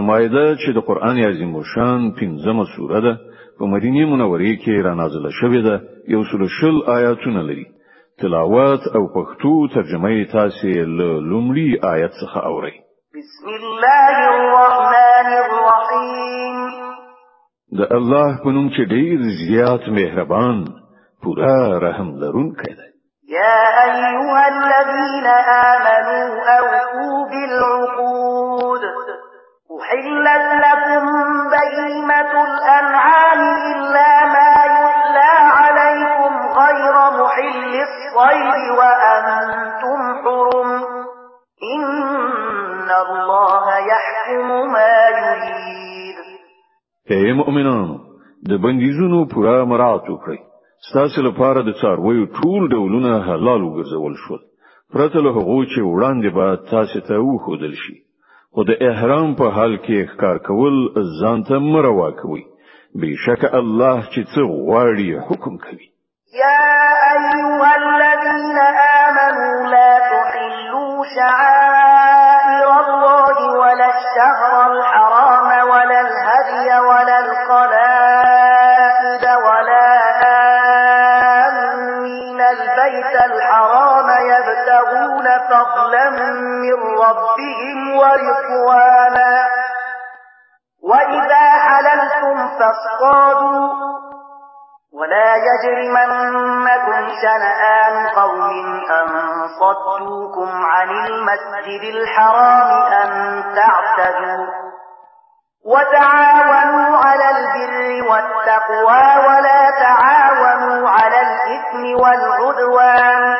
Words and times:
مایده 0.00 0.56
چې 0.56 0.70
د 0.76 0.78
قران 0.88 1.18
عظیم 1.18 1.54
شان 1.74 2.00
پنځمه 2.18 2.64
سوره 2.76 3.00
ده 3.00 3.12
په 3.58 3.64
مدینه 3.72 4.06
منورې 4.12 4.52
کې 4.62 4.84
را 4.86 4.94
نازله 4.94 5.30
شوې 5.40 5.60
ده 5.66 5.74
یو 6.14 6.22
سل 6.30 6.46
شل 6.60 6.76
آیاتونه 6.96 7.42
لري. 7.42 7.66
تلاوت 8.20 8.82
او 8.96 9.02
پښتو 9.16 9.74
ترجمه 9.74 10.10
یې 10.16 10.32
تاسو 10.32 10.66
له 10.98 11.08
لومړي 11.30 11.68
آیت 11.94 12.12
څخه 12.20 12.38
اورئ. 12.50 12.74
بسم 13.16 13.48
الله 13.60 14.16
الرحمن 14.34 15.28
الرحیم 15.44 16.56
د 17.78 17.80
الله 17.98 18.28
په 18.44 18.50
نوم 18.56 18.68
چې 18.74 18.82
ډیر 18.94 19.18
زیات 19.42 19.88
مهربان 19.98 20.64
پورا 21.22 21.78
رحم 21.86 22.08
لرونکی 22.22 22.72
دی. 22.78 22.88
يا 23.28 23.58
أيها 23.84 24.44
الذين 24.54 25.26
آمنوا 25.70 26.28
أوفوا 26.58 27.16
بالعقود 27.30 28.82
أحلت 29.80 30.46
لكم 30.64 31.04
بهيمة 31.52 32.32
الأنعام 32.48 33.40
إلا 33.72 34.10
ما 34.34 34.52
يتلى 34.76 35.32
عليكم 35.58 36.32
غير 36.60 36.94
محل 37.20 37.72
الصيد 37.88 38.62
وأنتم 38.78 40.00
حرم 40.22 40.70
إن 41.74 42.88
الله 43.04 43.64
يحكم 43.92 44.48
ما 44.72 44.94
يريد. 45.18 46.16
اے 47.10 47.32
مؤمنانو 47.32 47.96
د 48.48 48.52
بندیزونو 48.62 49.24
پورا 49.34 49.64
مراعات 49.64 50.08
وکړئ. 50.10 50.38
ستاسو 50.88 51.22
لپاره 51.28 51.62
د 51.62 51.70
څارویو 51.80 52.26
ټول 52.38 52.68
ډولونه 52.72 53.12
حلال 53.28 53.60
وګرځول 53.62 54.14
شول. 54.26 54.40
پرته 54.92 55.18
له 55.20 55.30
هغو 55.36 55.64
چې 55.64 55.80
وړاندې 55.80 56.28
به 56.36 56.46
تاسو 56.70 57.00
ته 57.00 57.14
وښودل 57.14 57.74
شي. 57.84 58.05
خو 58.56 58.62
د 58.68 58.72
احرام 58.88 59.30
په 59.38 59.46
حال 59.54 59.72
کې 59.84 60.08
ښکار 60.10 60.36
کول 60.48 60.76
ځان 61.20 61.38
ته 61.48 61.56
مروا 61.72 62.10
کوي 62.20 62.44
بشک 63.00 63.42
الله 63.58 63.96
چې 64.12 64.20
څه 64.32 64.40
غواړي 64.66 65.08
حکم 65.26 65.54
کوي. 65.64 65.88
يا 66.42 66.62
أيها 67.16 67.70
الذين 67.82 68.58
آمنوا 69.04 69.56
لا 69.74 69.92
تحلوا 70.12 70.94
شعائر 71.16 72.68
الله 72.84 73.36
ولا 73.62 73.88
الشهر 73.96 74.52
الحرام 74.72 75.48
ولا 75.72 75.98
الهدي 76.06 76.68
ولا 76.88 77.16
القلائد 77.26 79.24
ولا 79.46 79.88
آمين 81.46 82.40
البيت 82.40 83.14
الحرام 83.30 84.08
يبتغون 84.32 85.26
فضلا 85.50 86.06
من 86.64 86.78
ربهم 87.04 87.95
حللتم 92.66 92.96
فاصطادوا 92.96 93.68
ولا 94.92 95.36
يجرمنكم 95.36 97.08
شنآن 97.22 98.06
قوم 98.08 98.80
أن 98.90 99.08
صدوكم 99.60 100.64
عن 100.64 100.90
المسجد 100.90 101.94
الحرام 101.94 102.92
أن 102.92 103.42
تعتدوا 103.54 104.46
وتعاونوا 105.64 106.96
على 106.96 107.30
البر 107.30 108.10
والتقوى 108.10 109.26
ولا 109.26 109.70
تعاونوا 109.70 110.88
على 110.88 111.20
الإثم 111.20 112.02
والعدوان 112.02 113.36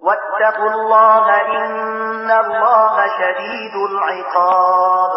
واتقوا 0.00 0.70
الله 0.70 1.40
إن 1.40 2.30
الله 2.30 3.06
شديد 3.06 3.74
العقاب. 3.90 5.10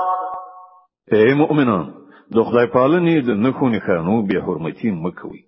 اے 1.11 1.33
مؤمنان 1.33 1.96
د 2.35 2.37
خدای 2.47 2.67
پالنې 2.75 3.15
د 3.27 3.29
نخو 3.43 3.65
نخانو 3.75 4.15
بیا 4.29 4.39
حرمتي 4.47 4.89
مکوي 5.03 5.41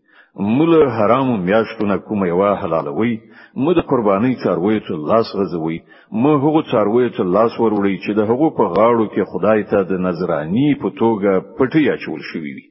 موږ 0.58 0.72
حرام 0.98 1.30
میاشتونه 1.48 1.96
کومه 2.08 2.26
یو 2.28 2.42
حلالوي 2.62 3.14
موږ 3.64 3.74
د 3.78 3.82
قرباني 3.90 4.34
څاروي 4.44 4.78
ته 4.88 4.94
لاس 5.10 5.28
غزوي 5.40 5.80
موږ 6.24 6.36
هغه 6.46 6.62
څاروي 6.72 7.08
ته 7.16 7.24
لاس 7.36 7.54
وروړي 7.60 7.96
چې 8.04 8.12
د 8.20 8.22
هغو 8.30 8.48
په 8.58 8.66
غاړو 8.76 9.06
کې 9.14 9.30
خدای 9.32 9.64
ته 9.72 9.80
د 9.92 9.94
نظرانی 10.08 10.70
په 10.82 10.90
توګه 11.02 11.32
پټي 11.58 11.84
اچول 11.96 12.22
شوی 12.30 12.52
وي. 12.58 12.68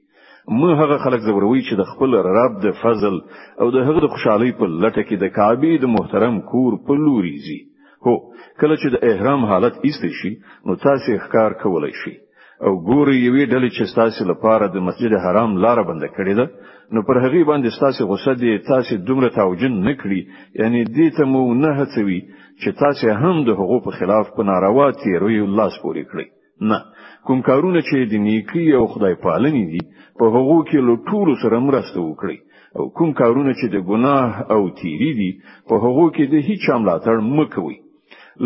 موږ 0.58 0.72
هغه 0.82 0.97
خلک 1.04 1.20
زوروي 1.28 1.60
چې 1.68 1.74
د 1.80 1.82
خپل 1.91 2.10
رب 2.38 2.52
د 2.64 2.66
فضل 2.82 3.16
او 3.60 3.66
د 3.74 3.78
هغه 3.86 4.00
د 4.04 4.06
خوشحالي 4.12 4.50
په 4.60 4.66
لټه 4.82 5.02
کې 5.08 5.16
د 5.22 5.26
کعبه 5.36 5.72
د 5.80 5.86
محترم 5.97 6.41
کور 6.50 6.72
په 6.86 6.94
لوري 7.04 7.36
زی 7.47 7.60
هو 8.04 8.14
کله 8.60 8.74
چې 8.80 8.88
د 8.94 8.97
احرام 9.10 9.44
حالت 9.50 9.74
ایستل 9.86 10.12
شي 10.20 10.32
نو 10.66 10.72
تاسو 10.86 11.18
ښکار 11.24 11.50
کولای 11.62 11.92
شئ 12.00 12.16
او 12.64 12.72
ګوري 12.88 13.16
یوې 13.26 13.44
ډلې 13.52 13.70
چې 13.76 13.94
تاسو 14.00 14.24
لپاره 14.32 14.64
د 14.69 14.76
مسجد 14.86 15.12
حرام 15.24 15.50
لار 15.64 15.78
بند 15.88 16.04
کړې 16.16 16.34
ده 16.38 16.46
نو 16.92 17.02
پر 17.08 17.16
هغه 17.24 17.41
باندې 17.50 17.80
تاسو 17.84 18.06
غوسه 18.10 18.32
دي 18.41 18.52
تاسو 18.72 18.92
دومره 19.08 19.28
توجن 19.38 19.74
نکړي 19.88 20.20
یعنی 20.60 20.80
دې 20.97 21.08
ته 21.16 21.22
مو 21.32 21.42
نه 21.64 21.70
هڅوي 21.80 22.20
چې 22.60 22.68
تاسو 22.82 23.14
هم 23.22 23.36
د 23.48 23.50
حقوق 23.60 23.82
په 23.86 23.92
خلاف 23.98 24.34
په 24.36 24.42
ناروا 24.50 24.86
تیروي 25.02 25.38
الله 25.47 25.68
سپوري 25.76 26.04
کړی 26.10 26.26
نه. 26.70 26.78
کوم 27.26 27.38
کارونه 27.48 27.80
چې 27.88 28.10
د 28.12 28.14
نیکی 28.26 28.66
او 28.78 28.84
خدای 28.92 29.14
پالنې 29.24 29.64
دي 29.72 29.82
په 30.18 30.24
هغو 30.34 30.58
کې 30.68 30.78
له 30.88 30.94
ټولو 31.08 31.32
سره 31.42 31.66
مرسته 31.68 31.98
وکړي 32.00 32.38
او 32.76 32.84
کوم 32.97 33.12
کارونه 33.20 33.52
چې 33.58 33.66
د 33.74 33.76
ګناه 33.91 34.50
او 34.54 34.62
تیری 34.80 35.12
دي 35.20 35.30
په 35.68 35.74
هغو 35.84 36.06
کې 36.14 36.24
د 36.32 36.34
هیڅ 36.48 36.64
ملاتړ 36.82 37.16
مکوي 37.36 37.78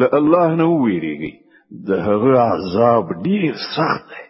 له 0.01 0.07
الله 0.19 0.49
نه 0.61 0.67
ویریږي 0.83 1.33
د 1.73 1.91
هغه 2.07 2.33
عذاب 2.41 3.07
ډیر 3.25 3.55
سخت 3.77 4.09
دی. 4.09 4.23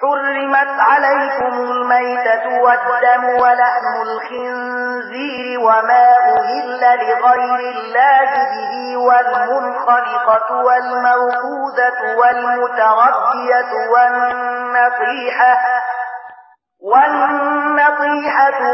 حرمت 0.00 0.70
عليكم 0.90 1.54
الميتة 1.70 2.44
والدم 2.64 3.24
ولحم 3.42 3.94
الخنزير 4.02 5.60
وما 5.60 6.06
أهل 6.36 6.80
لغير 6.80 7.60
الله 7.76 8.30
به 8.52 8.96
والمنخلقة 8.96 10.48
والموقوذة 10.66 12.00
والمتردية 12.20 13.72
والنطيحة 13.92 15.54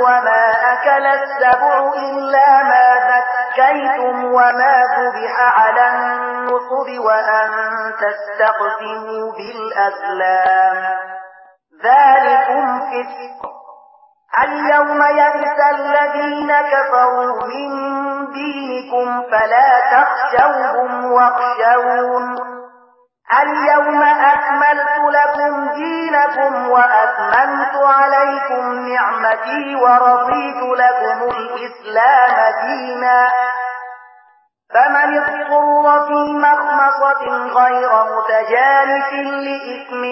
وما 0.07 0.73
أكل 0.73 1.07
السبع 1.07 1.93
إلا 1.95 2.63
ما 2.63 2.87
ذكيتم 3.11 4.25
وما 4.25 4.75
ذبح 4.97 5.61
على 5.61 5.91
النصب 5.91 7.05
وأن 7.05 7.51
تستقسموا 8.01 9.33
بالأسلام 9.33 10.77
ذلكم 11.85 12.81
فسق. 12.81 13.51
اليوم 14.45 15.03
يئس 15.03 15.59
الذين 15.75 16.53
كفروا 16.53 17.45
من 17.47 17.71
دينكم 18.33 19.23
فلا 19.23 19.81
تخشوهم 19.93 21.13
واخشون. 21.13 22.66
اليوم 23.35 24.03
أكملت 24.03 24.99
لكم 25.19 25.53
دينكم 25.75 26.71
وأتممت 26.71 27.75
عليكم 27.77 28.65
نعمتي 28.89 29.75
ورضيت 29.83 30.63
لكم 30.83 31.19
الإسلام 31.37 32.37
دينا. 32.67 33.29
فمن 34.75 35.19
اضطر 35.19 36.07
في 36.07 36.33
مخمصة 36.39 37.25
غير 37.59 37.91
متجانف 38.15 39.11
لإثم 39.47 40.03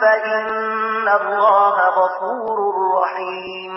فإن 0.00 1.08
الله 1.20 1.76
غفور 1.98 2.58
رحيم. 2.98 3.72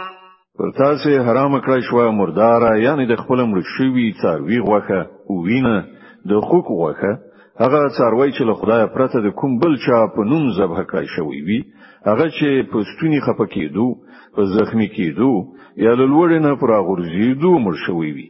پر 0.58 0.72
تاسو 0.78 1.10
حرام 1.10 1.62
کړی 1.62 1.82
شو 1.90 2.12
مردار 2.12 2.76
یعنی 2.78 3.06
د 3.06 3.16
خپل 3.16 3.40
مړ 3.46 3.62
شوی 3.78 4.14
څاروي 4.22 4.60
غوخه 4.60 5.02
أو 5.30 5.36
وینه 5.48 5.84
د 6.30 6.42
خوک 6.50 6.66
غوخه 6.66 7.25
هغه 7.64 7.80
څاروي 7.98 8.30
چې 8.36 8.44
له 8.50 8.54
خدای 8.60 8.84
پرته 8.96 9.18
د 9.22 9.30
کوم 9.40 9.52
بل 9.64 9.74
چا 9.86 10.00
په 10.16 10.22
نوم 10.32 10.46
ذبح 10.58 10.80
کړی 10.92 11.08
شوی 11.16 11.40
وي 11.48 11.60
هغه 12.10 12.26
چې 12.38 12.50
په 12.72 12.78
ستوني 12.92 13.20
خپه 13.28 13.46
کېدو 13.56 13.88
په 14.36 14.42
زخمی 14.56 14.88
کېدو 14.98 15.32
یا 15.86 15.92
له 16.00 16.06
لوړ 16.14 16.30
نه 16.46 16.52
پر 16.62 16.72
غورځېدو 16.88 17.52
مړ 17.66 17.76
شوی 17.86 18.12
وي 18.16 18.28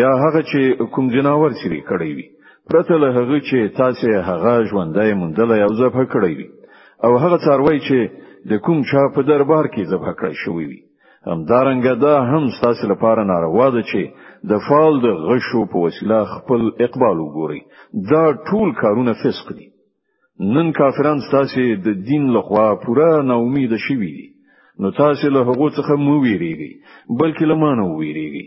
یا 0.00 0.10
هغه 0.24 0.40
چې 0.50 0.60
کوم 0.94 1.06
جناور 1.14 1.50
سری 1.62 1.80
کړی 1.90 2.10
وي. 2.16 2.26
پرته 2.70 2.94
له 3.02 3.08
هغه 3.18 3.38
چې 3.48 3.58
تاسو 3.80 4.06
هغه 4.30 4.52
ژوندۍ 4.70 5.10
مندل 5.20 5.50
یا 5.62 5.68
ذبح 5.80 6.04
کړی 6.14 6.32
وي. 6.38 6.48
او 7.04 7.12
هغه 7.22 7.36
څاروي 7.44 7.78
چې 7.86 7.98
د 8.50 8.52
کوم 8.64 8.78
چا 8.90 9.02
په 9.14 9.22
دربار 9.30 9.66
کې 9.72 9.88
ذبح 9.92 10.08
کړی 10.20 10.34
شوی 10.44 10.66
وي. 10.70 10.80
همدارنګه 11.30 11.94
دا 12.04 12.14
هم 12.30 12.44
ستاسو 12.58 12.88
لپاره 12.92 13.24
ناروا 13.32 13.68
ده 13.74 13.82
چې 13.90 14.00
د 14.50 14.52
فال 14.68 14.94
د 15.04 15.08
غشو 15.26 15.62
په 15.72 15.82
وسیله 15.84 16.18
خپل 16.34 16.62
اقبال 16.86 17.16
وګوري 17.20 17.60
دا 18.12 18.24
ټول 18.48 18.68
کارونه 18.82 19.12
فسق 19.22 19.52
دي. 19.58 19.68
نن 20.54 20.72
کافران 20.78 21.18
ستاسو 21.28 21.66
د 21.86 22.00
دین 22.08 22.24
لخوا 22.36 22.68
پورا 22.84 23.10
نا 23.28 23.34
امید 23.44 23.76
شوي 23.86 24.10
دي. 24.16 24.28
نو 24.80 24.90
تاسو 25.02 25.30
له 25.34 25.40
هغه 25.48 25.68
څخه 25.76 25.92
مو 26.04 26.14
ویریږي 26.24 26.72
بلکې 27.20 27.44
لمانه 27.52 27.84
ویریږي 27.98 28.46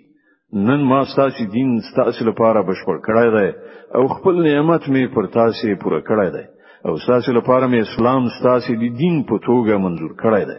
نن 0.68 0.82
ما 0.90 1.00
ستاسو 1.14 1.46
دین 1.56 1.70
ستاسو 1.92 2.26
لپاره 2.30 2.66
بشپړ 2.68 2.98
کړای 3.08 3.30
دی 3.36 3.50
او 3.98 4.04
خپل 4.16 4.44
نعمت 4.48 4.84
می 4.94 5.08
پر 5.16 5.26
تاسو 5.40 5.76
پوره 5.84 6.02
کړای 6.10 6.30
دی. 6.36 6.46
او 6.88 6.94
تاسو 7.08 7.32
لپاره 7.38 7.68
مې 7.68 7.80
اسلام 7.88 8.24
تاسو 8.48 8.74
د 8.82 8.98
دین 9.02 9.16
په 9.30 9.36
توګه 9.46 9.84
منزور 9.86 10.12
کړی 10.24 10.44
دی 10.50 10.58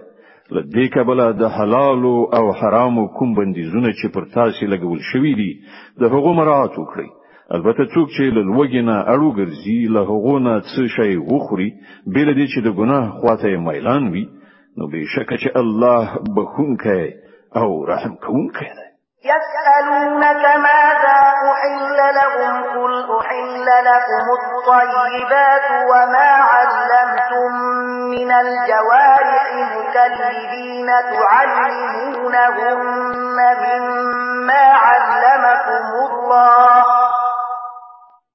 لدې 0.55 0.87
کبله 0.95 1.27
د 1.33 1.45
حلال 1.57 2.05
او 2.39 2.45
حرام 2.61 3.07
کوم 3.19 3.35
بندیزونه 3.35 3.91
چې 3.93 4.07
پر 4.15 4.25
تاسو 4.35 4.67
لګول 4.73 5.01
شوی 5.13 5.35
دي 5.41 5.53
د 6.01 6.03
هغو 6.13 6.33
مراعات 6.39 6.79
وکړئ. 6.79 7.09
البته 7.57 7.83
څوک 7.95 8.09
چې 8.17 8.25
له 8.37 8.43
لوګینه 8.51 8.97
اړو 9.13 9.29
ګرځي 9.39 9.81
له 9.95 10.01
هغو 10.11 10.39
نه 10.47 10.55
څه 10.61 10.83
شی 10.97 11.17
وخوري 11.17 11.69
بل 12.15 12.29
دې 12.39 12.47
چې 12.53 12.59
د 12.67 12.69
ګناه 12.79 13.11
خواته 13.19 13.57
میلان 13.69 14.09
وي 14.13 14.25
نو 14.77 14.89
به 14.91 15.05
شک 15.15 15.31
چې 15.43 15.49
الله 15.63 16.05
بخونکې 16.37 17.03
او 17.61 17.69
رحم 17.91 18.15
کوونکی 18.25 18.71
دی. 18.77 18.87
ماذا 20.23 20.55
أحل 20.67 20.86
لهم 22.15 22.63
قل 22.63 23.19
أحل 23.21 23.67
لكم 23.85 24.27
الطيبات 24.39 25.67
وما 25.91 26.31
علمتم 26.53 27.53
من 28.11 28.31
الجوارح 28.33 29.53
مكلبين 29.55 30.87
تعلمونهن 31.13 32.57
مما 33.63 34.65
علمكم 34.73 35.87
الله 36.11 36.85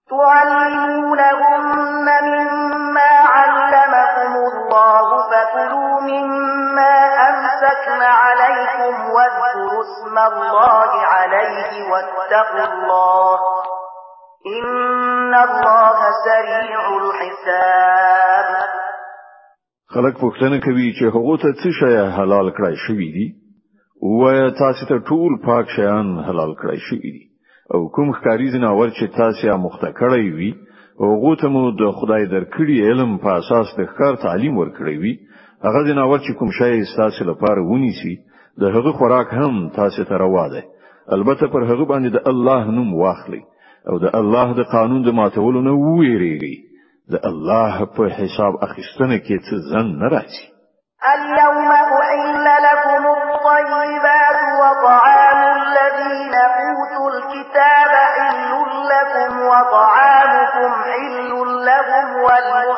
تعلمونهن 0.09 2.07
مما 2.21 3.12
علمكم 3.35 4.35
الله 4.35 5.29
فكلوا 5.31 6.01
مما 6.01 6.94
أمسكن 7.29 8.01
عليكم 8.01 9.12
واذكروا 9.81 9.89
اسم 9.89 10.18
الله 10.18 10.92
عليه 11.06 11.92
واتقوا 11.92 12.66
الله. 12.74 13.39
إن 14.48 15.33
الله 15.33 16.00
سريع 16.25 16.83
الحساب. 17.01 18.48
خلک 19.94 20.16
پوښتنه 20.18 20.57
کوي 20.66 20.94
چې 20.94 21.04
هغه 21.16 21.38
ته 21.38 21.51
څه 21.62 21.69
شی 21.80 21.95
حلال 22.18 22.50
کړای 22.50 22.75
شوی 22.88 23.12
دی 23.16 23.28
وایا 24.01 24.50
تاسو 24.60 24.86
ته 24.86 25.00
ټول 25.10 25.45
پاک 25.45 25.69
شیان 25.75 26.07
حلال 26.28 26.54
کړای 26.62 26.80
شوی 26.89 27.12
دي. 27.16 27.25
او 27.74 27.89
کوم 27.89 28.13
ښکاری 28.13 28.48
زناور 28.51 28.89
چې 28.89 29.18
تاسو 29.18 29.48
یې 29.48 29.56
مخته 29.66 29.92
کړی 30.00 30.25
وي 30.36 30.51
هغه 31.00 31.36
ته 31.42 31.48
مو 31.48 31.72
د 31.81 31.92
خدای 32.00 32.25
درکړي 32.25 32.78
علم 32.88 33.18
په 33.18 33.30
اساس 33.42 33.75
د 33.78 33.86
ښکار 33.92 34.16
تعلیم 34.25 34.57
ورکړی 34.57 34.98
وي. 35.01 35.13
هغه 35.66 35.83
زناور 35.89 36.19
چې 36.19 36.31
کوم 36.39 36.51
شی 36.60 36.95
تاسو 36.98 37.24
لپاره 37.31 37.62
ونیسي 37.72 38.16
د 38.59 38.63
هغه 38.75 38.92
خوراک 38.92 39.33
هم 39.33 39.69
تاسو 39.69 40.03
ته 40.03 40.18
روا 40.18 40.48
ده 40.53 40.63
البته 41.12 41.48
پر 41.48 41.63
هغه 41.63 41.86
باندې 41.86 42.09
د 42.12 42.27
الله 42.27 42.63
نوم 42.77 42.94
واخلي 42.94 43.42
أو 43.89 44.00
د 44.00 44.15
الله 44.15 44.53
د 44.53 44.62
قانون 44.75 45.01
د 45.03 45.09
ماتولو 45.19 45.62
نه 45.62 45.74
ویریږي 45.74 46.56
د 47.12 47.15
الله 47.30 47.86
په 47.95 48.03
حساب 48.18 48.53
اخیستنه 48.68 49.18
کې 49.25 49.36
څه 49.45 49.56
ځن 49.69 49.88
نه 50.01 50.07
راځي. 50.15 50.45
اليوم 51.13 51.71
أحل 51.71 52.45
لكم 52.68 53.03
الطيبات 53.18 54.39
وطعام 54.62 55.39
الذين 55.62 56.33
أوتوا 56.36 57.09
الكتاب 57.15 57.92
حل 58.15 58.51
لكم 58.94 59.31
وطعامكم 59.51 60.69
حل 60.83 61.31
لهم 61.69 62.06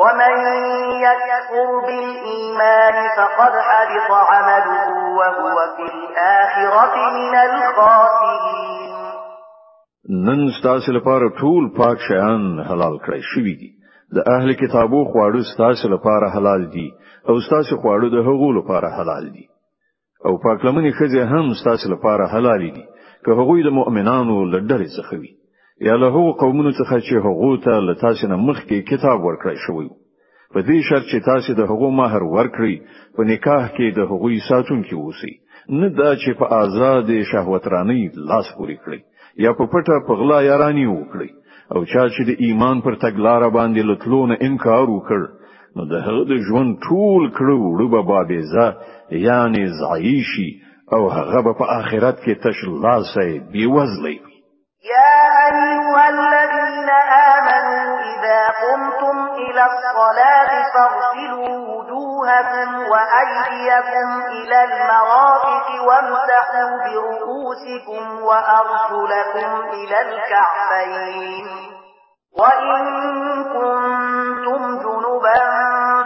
ومن 0.00 0.34
يكفر 1.06 1.68
بالإيمان 1.86 2.96
فقد 3.16 3.52
حبط 3.68 4.10
عمله 4.30 4.88
وهو 5.18 5.56
في 5.76 5.84
الآخرة 5.94 6.96
من 7.16 7.34
الخاسرين. 7.46 8.96
نن 10.26 10.40
ستاسو 10.58 10.92
لپاره 10.92 11.28
ټول 11.40 11.64
پاک 11.78 11.98
شیان 12.08 12.44
حلال 12.68 12.98
کړی 13.06 13.22
شوی 13.32 13.54
دي. 13.62 13.70
د 14.16 14.18
أهل 14.34 14.52
کتابو 14.62 15.00
خواړه 15.04 15.42
ستاسو 15.54 15.88
لپاره 15.94 16.28
حلال 16.34 16.68
دي 16.76 16.88
أو 17.28 17.40
ستاسو 17.46 17.76
خواړه 17.76 18.08
د 18.16 18.28
هغو 18.28 18.52
لپاره 18.58 18.88
حلال 18.98 19.32
دي. 19.32 19.48
أو 20.26 20.36
پاک 20.44 20.64
لمنې 20.64 20.92
خځه 20.98 21.22
هم 21.32 21.54
ستاسو 21.62 21.94
لپاره 21.94 22.26
حلال 22.36 22.68
دي 22.76 22.84
که 23.24 23.30
هغوی 23.40 23.62
د 23.62 23.76
مؤمنانو 23.80 24.36
لډرې 24.52 24.88
څخه 24.98 25.14
وي. 25.20 25.32
یا 25.80 25.94
له 26.02 26.08
هغو 26.14 26.32
قومونو 26.42 26.70
څخه 26.72 26.96
چې 27.06 27.14
هغو 27.26 27.56
ته 27.64 27.80
له 27.86 27.94
تاسو 28.02 28.28
نه 28.32 28.36
مخکې 28.48 28.86
کتاب 28.90 29.18
ورکړی 29.24 29.56
شوی 29.66 29.88
په 30.52 30.60
دې 30.68 30.78
شرط 30.88 31.04
چې 31.12 31.24
تاسو 31.30 31.54
د 31.56 31.62
هغو 31.70 31.88
مہر 32.00 32.22
ورکړي 32.36 32.74
په 33.16 33.22
نکاح 33.30 33.64
کې 33.76 33.86
د 33.98 34.00
هغوی 34.10 34.38
ساتونکي 34.48 34.94
اوسئ. 34.98 35.32
نه 35.80 35.88
دا 35.98 36.10
چې 36.22 36.30
په 36.40 36.46
آزاد 36.62 37.10
شهوت 37.30 37.68
رانی 37.74 38.02
لاس 38.30 38.46
پوري 38.56 38.76
کړی 38.84 39.00
یا 39.44 39.52
په 39.58 39.64
پټه 39.72 40.06
په 40.06 40.12
غلا 40.20 40.38
یارانی 40.50 40.86
وکړي 40.90 41.30
او 41.74 41.80
چا 41.92 42.04
چې 42.14 42.22
د 42.28 42.30
ایمان 42.44 42.80
پر 42.84 42.94
تګلار 43.04 43.42
باندې 43.56 43.88
لټلونه 43.90 44.34
انکار 44.46 44.86
وکړ 44.92 45.20
نو 45.76 45.82
د 45.92 45.94
هغه 46.06 46.22
د 46.30 46.34
ژوند 46.46 46.70
ټول 46.86 47.22
کړو 47.38 47.56
وړو 47.64 47.88
بابیزه 48.12 48.66
یعنی 49.26 49.62
زعیشی 49.80 50.50
او 50.94 51.02
هغه 51.16 51.52
په 51.58 51.64
آخرت 51.80 52.16
کې 52.24 52.34
تشلاسه 52.46 53.26
بیوزلی 53.52 54.16
يا 54.18 54.22
أيها 54.22 54.35
الذين 56.76 56.90
آمنوا 56.90 57.98
إذا 58.00 58.48
قمتم 58.48 59.26
إلى 59.34 59.66
الصلاة 59.66 60.72
فاغسلوا 60.74 61.48
وجوهكم 61.48 62.88
وأيديكم 62.90 64.22
إلى 64.26 64.64
المرافق 64.64 65.66
وامسحوا 65.86 66.76
برؤوسكم 66.84 68.22
وأرجلكم 68.22 69.60
إلى 69.72 70.00
الكعبين. 70.00 71.46
وإن 72.38 72.84
كنتم 73.44 74.78
جنبا 74.78 75.38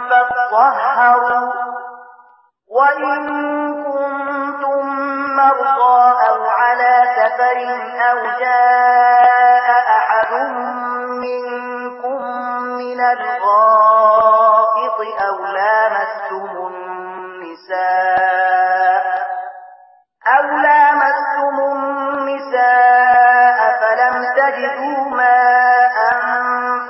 فاطهروا. 0.09 1.53
وإن 2.71 3.19
كنتم 3.83 4.85
مرضى 5.35 6.13
أو 6.29 6.43
على 6.49 7.03
سفر 7.17 7.57
أو 8.11 8.17
جاء 8.39 8.70
الغائط 13.13 14.99
أو 15.27 15.35
لامستم 15.45 16.67
النساء 17.91 19.03
أو 20.27 20.43
لامستم 20.57 21.55
النساء 21.71 23.59
فلم 23.81 24.15
تجدوا 24.35 25.03
ماء 25.09 25.95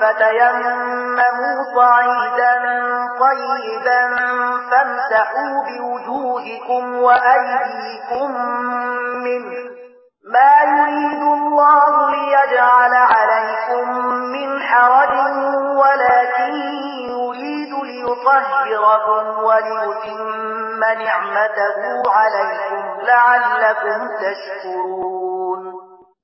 فتيمموا 0.02 1.56
صعيدا 1.76 2.54
طيبا 3.20 4.02
فامسحوا 4.72 5.56
بوجوهكم 5.68 6.84
وأيديكم 7.02 8.32
منه 9.24 9.72
ما 10.34 10.54
يريد 10.64 11.22
الله 11.22 12.10
ليجعل 12.12 12.94
عليكم 12.94 13.86
من 14.06 14.50
حرج 14.62 15.14
ليطهركم 18.28 19.26
وليتم 19.48 20.20
نعمته 21.04 21.80
عليكم 22.18 22.84
لعلكم 23.10 24.00
تشكرون. 24.24 25.62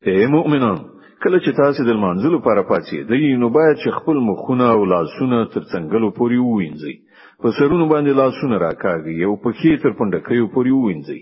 اے 0.08 0.28
مؤمنان 0.36 0.78
کله 1.24 1.38
چې 1.40 1.52
تاسو 1.62 1.84
د 1.84 1.98
منځلو 2.04 2.38
لپاره 2.40 2.62
پاتې 2.72 2.98
دی 3.10 3.36
نو 3.44 3.50
باید 3.58 3.78
چې 3.78 3.90
خپل 4.00 4.20
مخونه 4.30 4.66
او 4.74 4.86
لاسونه 4.94 5.40
تر 5.54 5.64
څنګهلو 5.72 6.10
پورې 6.20 6.38
ووینځي 6.42 6.96
په 7.42 7.48
سرونو 7.58 7.86
باندې 7.94 8.20
لاسونه 8.22 8.56
راکاږي 8.66 9.18
او 9.28 9.34
په 9.44 9.50
خې 9.58 9.82
تر 9.84 9.92
پندکیو 10.00 10.52
پورې 10.54 10.72
ووینځي 10.76 11.22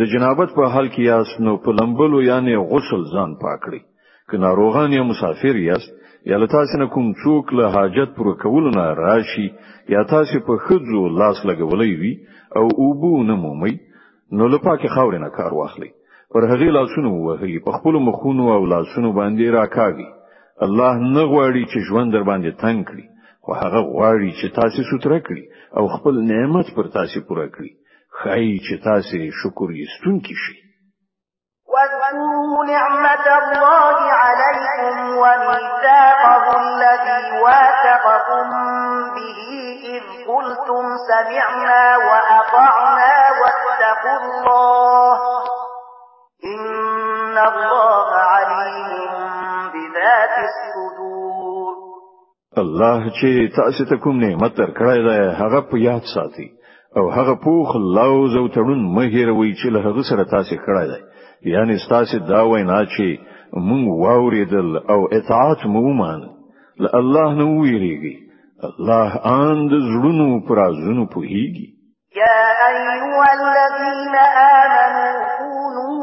د 0.00 0.02
جنابت 0.12 0.50
په 0.56 0.64
حال 0.72 0.88
کې 0.94 1.02
یاست 1.10 1.40
نو 1.46 1.52
په 1.64 1.70
لمبلو 1.80 2.18
یعنی 2.30 2.56
غسل 2.72 3.04
ځان 3.14 3.30
پاکړي 3.44 3.80
که 4.30 4.36
ناروغان 4.44 4.92
یا 4.92 5.02
مسافر 5.10 5.56
یاست 5.68 5.90
یا 6.26 6.46
تاسو 6.46 6.78
نه 6.78 6.86
کوم 6.94 7.12
څوک 7.24 7.52
له 7.58 7.70
حاجت 7.74 8.16
پر 8.16 8.32
کولو 8.42 8.70
نه 8.70 8.84
راشي 9.00 9.48
یا 9.94 10.02
تاسو 10.14 10.40
په 10.46 10.56
خځو 10.64 11.02
لاس 11.20 11.44
لګولې 11.46 11.92
وي 12.00 12.14
او 12.56 12.66
اوبو 12.82 13.22
نه 13.28 13.34
مومي 13.44 13.74
نو 14.32 14.48
له 14.52 14.58
پاکه 14.58 14.88
خاورې 14.94 15.18
نه 15.24 15.30
کار 15.38 15.54
واخلي 15.54 15.90
پر 16.32 16.44
هغه 16.50 16.70
لاسونو 16.78 17.10
وهلي 17.26 17.58
په 17.66 17.72
خپل 17.76 17.94
مخونو 18.08 18.50
او 18.56 18.66
لاسونو 18.72 19.12
باندې 19.12 19.54
راکاږي 19.58 20.08
الله 20.66 20.94
نه 21.16 21.22
غواړي 21.32 21.64
چې 21.70 21.78
ژوند 21.88 22.12
در 22.12 22.24
باندې 22.30 22.60
تنگ 22.62 22.84
کړي 22.88 23.06
خو 23.42 23.50
هغه 23.62 23.80
غواړي 23.92 24.30
چې 24.38 24.46
تاسو 24.60 24.78
ستر 24.90 25.12
کړی 25.26 25.44
او 25.78 25.84
خپل 25.94 26.14
نعمت 26.32 26.66
پر 26.76 26.86
تاسو 26.96 27.20
پوره 27.28 27.46
کړی 27.54 27.72
خای 28.18 28.58
چې 28.66 28.74
تاسو 28.88 29.16
شکر 29.42 29.68
یستونکي 29.82 30.34
شئ 30.44 30.58
واذكروا 32.08 32.64
نعمة 32.64 33.26
الله 33.38 34.12
عليكم 34.12 35.16
وميثاقه 35.16 36.60
الذي 36.60 37.40
واثقكم 37.42 38.50
به 39.14 39.40
إذ 39.84 40.02
قلتم 40.28 40.84
سمعنا 41.08 41.96
وأطعنا 41.96 43.14
واتقوا 43.40 44.18
الله 44.20 45.18
إن 46.44 47.38
الله 47.38 48.08
عليم 48.14 49.12
بذات 49.72 50.34
الصدور 50.48 51.74
الله 52.58 53.10
چې 53.10 53.56
تاسو 53.56 53.84
ته 53.84 53.96
کوم 53.96 54.20
نعمت 54.20 54.52
درکړی 54.56 54.98
دی 55.08 55.20
هغه 55.40 55.60
په 55.70 55.78
یاد 55.78 56.02
ساتئ. 56.14 56.57
او 56.98 57.04
هغه 57.16 57.34
پوخ 57.44 57.76
لوز 57.98 58.36
او 58.40 58.46
تړون 58.48 58.80
مهیروي 58.98 59.50
چې 59.54 59.66
له 59.74 59.80
هغه 59.86 60.02
سره 60.10 60.24
تاسو 60.34 60.54
کړای 60.66 60.86
دی. 60.92 61.00
یعنی 61.52 61.76
تاسو 61.88 62.18
دا 62.18 62.40
وینا 62.50 62.80
چې 62.84 63.06
مونږ 63.68 63.84
واوریدل 64.04 64.76
او 64.92 65.00
اطاعت 65.18 65.66
مو 65.72 65.80
ومان 65.88 66.20
له 66.82 66.88
الله 67.00 67.28
نو 67.40 67.46
ویریږي 67.62 68.16
الله 68.68 69.10
ان 69.38 69.68
د 69.72 69.74
زړونو 69.88 70.26
پرازونو 70.48 71.04
پوهیږي. 71.14 71.66
يا 72.22 72.40
أيها 72.68 73.30
الذين 73.38 74.14
آمنوا 74.62 75.47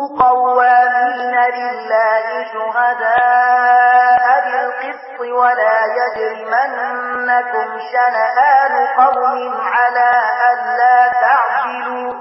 قوامين 0.07 1.35
لله 1.57 2.25
شهداء 2.53 4.25
بالقسط 4.45 5.19
ولا 5.19 5.77
يجرمنكم 5.99 7.79
شنآن 7.91 8.73
قوم 8.97 9.61
على 9.61 10.09
ألا 10.51 10.97
تعدلوا 11.21 12.13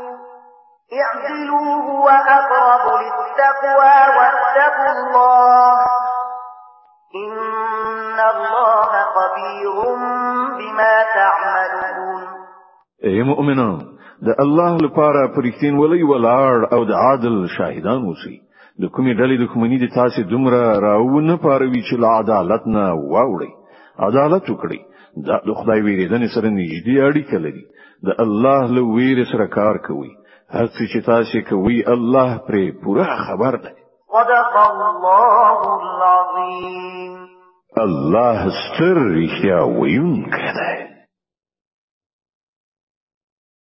اعدلوا 1.01 1.73
هو 1.91 2.09
أقرب 2.09 2.85
للتقوى 3.01 3.97
واتقوا 4.17 4.93
الله. 4.93 5.79
إن 7.15 8.21
الله 8.21 8.91
خبير 9.15 9.77
بما 10.59 10.95
تعملون. 11.15 12.23
اے 13.05 13.23
مؤمنان 13.23 13.94
د 14.27 14.41
الله 14.45 14.73
لپاره 14.87 15.21
پرختین 15.37 15.75
ولي 15.83 16.03
ولاړ 16.11 16.73
او 16.75 16.81
د 16.91 16.93
عادل 17.05 17.37
شاهدان 17.57 18.01
اوسئ. 18.09 18.37
د 18.83 18.85
کومې 18.95 19.13
ډلې 19.21 19.37
دښمنی 19.45 19.79
د 19.81 19.87
تاسو 19.99 20.23
دومره 20.33 20.61
راونه 20.87 21.37
پاروي 21.47 21.83
چې 21.89 21.95
له 22.03 22.09
عدالت 22.21 22.67
نه 22.77 22.85
واوړي 23.13 23.53
عدالت 24.09 24.51
وکړي 24.51 24.81
دا 25.27 25.37
د 25.47 25.51
خدای 25.59 25.81
ویریدنې 25.87 26.29
سره 26.35 26.49
نږدې 26.59 26.97
اړیکه 27.09 27.37
لري. 27.45 27.65
د 28.07 28.09
الله 28.25 28.61
له 28.77 28.83
ویر 28.95 29.19
سره 29.33 29.47
کار 29.59 29.77
کوي 29.89 30.13
هر 30.55 30.67
څه 30.75 30.83
چې 30.93 30.99
تاسو 31.11 31.39
کوي 31.51 31.79
الله 31.95 32.31
پرې 32.47 32.65
پوره 32.85 33.17
خبر 33.27 33.57
ده 33.65 33.73
صدق 34.17 34.57
الله 34.65 35.61
العظيم 35.83 37.15
الله 37.85 38.51
ستر 38.59 38.99
رښتیا 39.15 39.61
ویونکی 39.79 40.51
دی 40.59 40.84